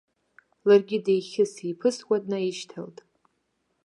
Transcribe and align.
Ларгьы 0.67 0.97
деихьыс-еиԥысуа 1.05 2.17
днаишьҭалт. 2.23 2.97